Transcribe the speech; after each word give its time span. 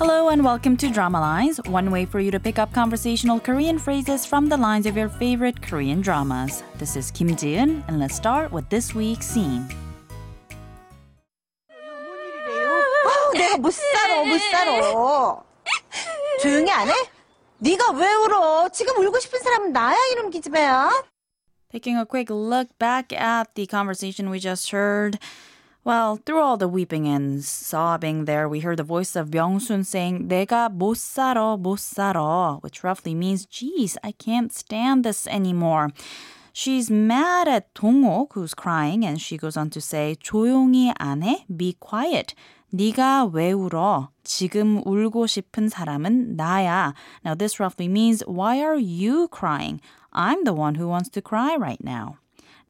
Hello 0.00 0.28
and 0.28 0.44
welcome 0.44 0.76
to 0.76 0.90
Drama 0.90 1.20
Lines, 1.20 1.60
one 1.66 1.90
way 1.90 2.04
for 2.04 2.20
you 2.20 2.30
to 2.30 2.38
pick 2.38 2.58
up 2.58 2.72
conversational 2.72 3.40
Korean 3.40 3.78
phrases 3.78 4.26
from 4.26 4.48
the 4.48 4.56
lines 4.56 4.86
of 4.86 4.96
your 4.96 5.08
favorite 5.08 5.62
Korean 5.62 6.00
dramas. 6.00 6.62
This 6.78 6.96
is 6.96 7.10
Kim 7.10 7.34
Ji-eun, 7.34 7.82
and 7.88 7.98
let's 7.98 8.14
start 8.14 8.52
with 8.52 8.68
this 8.68 8.94
week's 8.94 9.26
scene. 9.26 9.66
아우, 13.06 13.32
내가 13.34 13.58
못 13.58 13.72
살아, 13.72 14.24
못 14.24 14.38
살아. 14.50 15.42
조용히 16.42 16.70
안 16.70 16.88
해? 16.88 16.94
네가 17.58 17.92
왜 17.92 18.12
울어? 18.12 18.68
지금 18.68 18.96
울고 18.98 19.18
싶은 19.18 19.40
사람은 19.40 19.72
나야, 19.72 19.96
이놈 20.12 20.30
기집애야. 20.30 20.90
Taking 21.72 21.98
a 21.98 22.04
quick 22.04 22.30
look 22.30 22.68
back 22.78 23.12
at 23.12 23.54
the 23.54 23.66
conversation 23.66 24.30
we 24.30 24.38
just 24.38 24.70
heard. 24.70 25.18
Well, 25.84 26.18
through 26.26 26.40
all 26.40 26.56
the 26.56 26.66
weeping 26.66 27.06
and 27.06 27.44
sobbing 27.44 28.24
there, 28.24 28.48
we 28.48 28.58
heard 28.58 28.78
the 28.78 28.82
voice 28.82 29.14
of 29.14 29.30
Byung-sun 29.30 29.84
saying, 29.84 30.26
내가 30.28 30.68
못 30.68 30.96
살아, 30.96 31.56
못 31.56 31.78
살아, 31.78 32.60
which 32.60 32.82
roughly 32.82 33.14
means, 33.14 33.46
geez, 33.46 33.96
I 34.02 34.10
can't 34.10 34.52
stand 34.52 35.04
this 35.04 35.28
anymore. 35.28 35.90
She's 36.52 36.90
mad 36.90 37.46
at 37.46 37.72
Dongok, 37.74 38.32
who's 38.32 38.52
crying, 38.52 39.04
and 39.04 39.20
she 39.20 39.36
goes 39.36 39.56
on 39.56 39.70
to 39.70 39.80
say, 39.80 40.16
조용히 40.16 40.92
안 40.98 41.22
해? 41.22 41.44
Be 41.54 41.76
quiet. 41.78 42.34
네가 42.74 43.30
왜 43.32 43.52
울어? 43.52 44.08
지금 44.24 44.82
울고 44.84 45.28
싶은 45.28 45.68
사람은 45.68 46.34
나야. 46.36 46.94
Now 47.24 47.34
this 47.36 47.60
roughly 47.60 47.86
means, 47.86 48.24
why 48.26 48.60
are 48.60 48.74
you 48.76 49.28
crying? 49.28 49.80
I'm 50.12 50.42
the 50.44 50.52
one 50.52 50.74
who 50.74 50.88
wants 50.88 51.10
to 51.10 51.22
cry 51.22 51.54
right 51.56 51.82
now. 51.84 52.16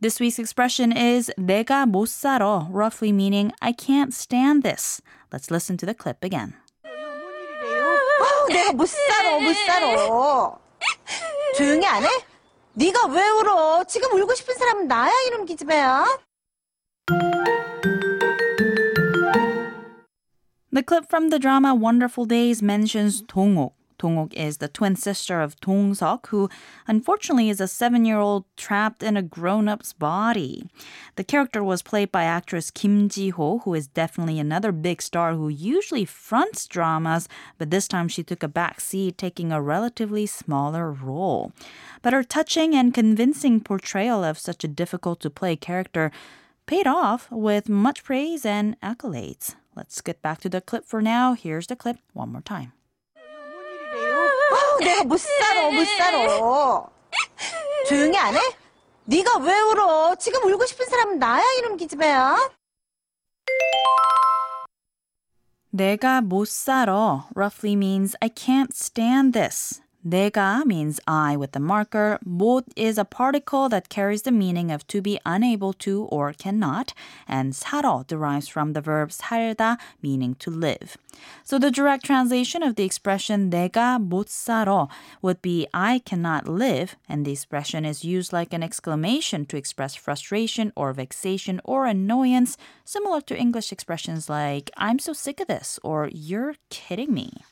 This 0.00 0.20
week's 0.20 0.38
expression 0.38 0.92
is 0.92 1.30
내가 1.38 1.86
못 1.86 2.08
살아, 2.08 2.68
roughly 2.70 3.12
meaning 3.12 3.52
I 3.60 3.72
can't 3.72 4.12
stand 4.12 4.62
this. 4.62 5.00
Let's 5.32 5.50
listen 5.50 5.76
to 5.78 5.86
the 5.86 5.94
clip 5.94 6.22
again. 6.22 6.54
아우, 6.84 8.48
내가 8.48 8.72
못 8.72 8.86
살아, 8.86 9.38
못 9.38 9.54
살아. 9.66 10.58
조용히 11.56 11.86
안 11.86 12.04
해? 12.04 12.08
네가 12.74 13.06
왜 13.08 13.26
울어? 13.28 13.84
지금 13.84 14.12
울고 14.12 14.34
싶은 14.34 14.54
사람은 14.54 14.86
나야, 14.86 15.10
이놈 15.28 15.46
기집애야. 15.46 16.04
The 20.72 20.82
clip 20.82 21.06
from 21.06 21.30
the 21.30 21.38
drama 21.38 21.74
Wonderful 21.74 22.26
Days 22.26 22.62
mentions 22.62 23.22
Dongok. 23.22 23.72
Dongok 24.01 24.33
is 24.33 24.57
the 24.57 24.67
twin 24.67 24.95
sister 24.95 25.41
of 25.41 25.59
Dong-seok, 25.61 26.27
who 26.27 26.49
unfortunately 26.87 27.49
is 27.49 27.61
a 27.61 27.67
seven-year-old 27.67 28.45
trapped 28.57 29.03
in 29.03 29.15
a 29.15 29.21
grown-up's 29.21 29.93
body. 29.93 30.67
The 31.15 31.23
character 31.23 31.63
was 31.63 31.81
played 31.81 32.11
by 32.11 32.23
actress 32.23 32.71
Kim 32.71 33.09
Ji-ho, 33.09 33.59
who 33.59 33.73
is 33.75 33.87
definitely 33.87 34.39
another 34.39 34.71
big 34.71 35.01
star 35.01 35.35
who 35.35 35.49
usually 35.49 36.05
fronts 36.05 36.65
dramas, 36.67 37.29
but 37.57 37.69
this 37.69 37.87
time 37.87 38.07
she 38.07 38.23
took 38.23 38.41
a 38.41 38.47
back 38.47 38.81
seat, 38.81 39.17
taking 39.17 39.51
a 39.51 39.61
relatively 39.61 40.25
smaller 40.25 40.91
role. 40.91 41.51
But 42.01 42.13
her 42.13 42.23
touching 42.23 42.73
and 42.73 42.93
convincing 42.93 43.61
portrayal 43.61 44.23
of 44.23 44.39
such 44.39 44.63
a 44.63 44.67
difficult-to-play 44.67 45.57
character 45.57 46.11
paid 46.65 46.87
off 46.87 47.29
with 47.31 47.69
much 47.69 48.03
praise 48.03 48.45
and 48.45 48.79
accolades. 48.81 49.55
Let's 49.75 50.01
get 50.01 50.21
back 50.21 50.39
to 50.41 50.49
the 50.49 50.61
clip 50.61 50.85
for 50.85 51.01
now. 51.01 51.33
Here's 51.33 51.67
the 51.67 51.75
clip 51.75 51.97
one 52.13 52.31
more 52.31 52.41
time. 52.41 52.73
내가 54.83 55.03
못 55.03 55.17
살아, 55.17 55.69
못 55.69 55.85
살아. 55.85 56.87
조용히 57.87 58.17
안 58.17 58.35
해? 58.35 58.39
네가 59.05 59.39
왜 59.39 59.59
울어? 59.59 60.15
지금 60.15 60.43
울고 60.43 60.65
싶은 60.65 60.85
사람은 60.85 61.19
나야, 61.19 61.43
이놈 61.59 61.77
기집애야. 61.77 62.51
내가 65.73 66.21
못 66.21 66.47
살아 66.47 67.27
roughly 67.35 67.73
means 67.75 68.15
I 68.21 68.29
can't 68.29 68.71
stand 68.73 69.33
this. 69.33 69.81
내가 70.06 70.64
means 70.64 71.00
I 71.08 71.36
with 71.36 71.50
the 71.50 71.58
marker. 71.58 72.20
못 72.24 72.62
is 72.76 72.96
a 72.96 73.04
particle 73.04 73.68
that 73.68 73.88
carries 73.88 74.22
the 74.22 74.30
meaning 74.30 74.70
of 74.70 74.86
to 74.86 75.02
be 75.02 75.18
unable 75.26 75.72
to 75.72 76.04
or 76.04 76.32
cannot. 76.32 76.94
And 77.26 77.52
살아 77.52 78.06
derives 78.06 78.46
from 78.46 78.72
the 78.72 78.80
verb 78.80 79.10
살다, 79.10 79.78
meaning 80.00 80.36
to 80.36 80.50
live. 80.52 80.96
So 81.42 81.58
the 81.58 81.72
direct 81.72 82.04
translation 82.04 82.62
of 82.62 82.76
the 82.76 82.84
expression 82.84 83.50
내가 83.50 83.98
못 83.98 84.28
살아 84.28 84.88
would 85.22 85.42
be 85.42 85.66
I 85.74 85.98
cannot 85.98 86.46
live. 86.46 86.94
And 87.08 87.24
the 87.24 87.32
expression 87.32 87.84
is 87.84 88.04
used 88.04 88.32
like 88.32 88.52
an 88.52 88.62
exclamation 88.62 89.44
to 89.46 89.56
express 89.56 89.96
frustration 89.96 90.72
or 90.76 90.92
vexation 90.92 91.60
or 91.64 91.86
annoyance, 91.86 92.56
similar 92.84 93.20
to 93.22 93.36
English 93.36 93.72
expressions 93.72 94.30
like 94.30 94.70
I'm 94.76 95.00
so 95.00 95.12
sick 95.12 95.40
of 95.40 95.48
this 95.48 95.80
or 95.82 96.08
you're 96.12 96.54
kidding 96.70 97.12
me. 97.12 97.42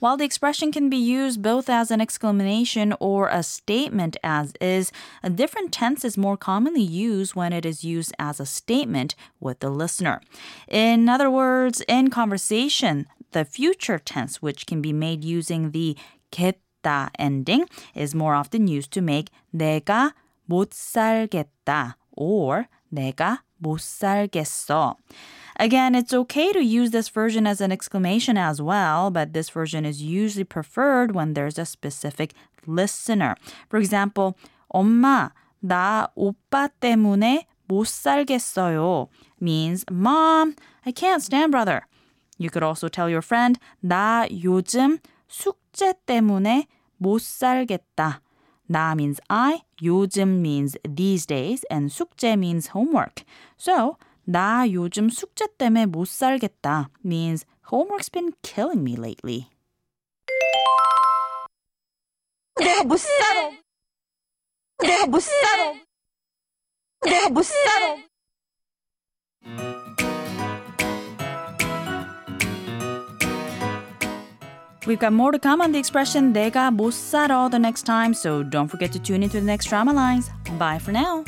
While 0.00 0.16
the 0.16 0.24
expression 0.24 0.72
can 0.72 0.88
be 0.88 0.96
used 0.96 1.42
both 1.42 1.68
as 1.68 1.90
an 1.90 2.00
exclamation 2.00 2.94
or 3.00 3.28
a 3.28 3.42
statement 3.42 4.16
as 4.22 4.52
is, 4.60 4.92
a 5.22 5.30
different 5.30 5.72
tense 5.72 6.04
is 6.04 6.16
more 6.16 6.36
commonly 6.36 6.82
used 6.82 7.34
when 7.34 7.52
it 7.52 7.64
is 7.64 7.84
used 7.84 8.12
as 8.18 8.40
a 8.40 8.46
statement 8.46 9.14
with 9.40 9.60
the 9.60 9.70
listener. 9.70 10.20
In 10.68 11.08
other 11.08 11.30
words, 11.30 11.82
in 11.88 12.10
conversation, 12.10 13.06
the 13.32 13.44
future 13.44 13.98
tense, 13.98 14.40
which 14.40 14.66
can 14.66 14.80
be 14.80 14.92
made 14.92 15.24
using 15.24 15.72
the 15.72 15.96
겠다 16.32 17.10
ending, 17.18 17.66
is 17.94 18.14
more 18.14 18.34
often 18.34 18.66
used 18.66 18.92
to 18.92 19.02
make 19.02 19.30
내가 19.54 20.12
못 20.48 20.70
살겠다 20.72 21.96
or 22.12 22.68
내가 22.92 23.42
못 23.58 23.80
살겠어. 23.80 24.96
Again, 25.58 25.94
it's 25.94 26.12
okay 26.12 26.52
to 26.52 26.62
use 26.62 26.90
this 26.90 27.08
version 27.08 27.46
as 27.46 27.60
an 27.60 27.72
exclamation 27.72 28.36
as 28.36 28.60
well, 28.60 29.10
but 29.10 29.32
this 29.32 29.50
version 29.50 29.84
is 29.84 30.02
usually 30.02 30.44
preferred 30.44 31.14
when 31.14 31.34
there's 31.34 31.58
a 31.58 31.64
specific 31.64 32.34
listener. 32.66 33.36
For 33.68 33.78
example, 33.78 34.36
엄마, 34.74 35.30
나 35.62 36.08
오빠 36.16 36.68
때문에 36.80 37.46
못 37.68 37.86
살겠어요 37.86 39.08
means, 39.40 39.84
Mom, 39.90 40.54
I 40.84 40.92
can't 40.92 41.22
stand 41.22 41.52
brother. 41.52 41.86
You 42.38 42.50
could 42.50 42.62
also 42.62 42.88
tell 42.88 43.08
your 43.08 43.22
friend, 43.22 43.58
나 43.82 44.26
요즘 44.30 44.98
숙제 45.28 45.94
때문에 46.06 46.66
못 47.00 47.20
살겠다. 47.20 48.20
나 48.68 48.94
means 48.94 49.20
I, 49.28 49.62
요즘 49.82 50.40
means 50.40 50.76
these 50.84 51.26
days, 51.26 51.64
and 51.70 51.90
숙제 51.90 52.36
means 52.36 52.68
homework. 52.68 53.24
So, 53.56 53.98
나 54.28 54.70
요즘 54.70 55.08
숙제 55.08 55.46
때문에 55.58 55.86
못 55.86 56.08
살겠다 56.08 56.88
means 57.04 57.44
homework's 57.70 58.10
been 58.10 58.32
killing 58.42 58.82
me 58.82 58.96
lately. 58.96 59.48
내가 62.56 62.84
못 62.84 62.98
살아. 62.98 63.50
내가 64.78 65.06
못 65.06 65.20
살아. 65.20 65.74
내가 67.02 67.28
못 67.28 67.42
살아. 67.44 67.96
We've 74.86 75.00
got 75.00 75.14
more 75.14 75.32
to 75.32 75.38
come 75.38 75.62
on 75.62 75.72
the 75.72 75.78
expression 75.78 76.32
내가 76.32 76.70
못 76.70 76.92
살아 76.92 77.48
the 77.50 77.58
next 77.58 77.84
time, 77.84 78.12
so 78.12 78.42
don't 78.42 78.68
forget 78.68 78.92
to 78.92 78.98
tune 78.98 79.22
into 79.22 79.40
the 79.40 79.46
next 79.46 79.68
drama 79.68 79.92
lines. 79.92 80.30
Bye 80.58 80.78
for 80.78 80.92
now. 80.92 81.24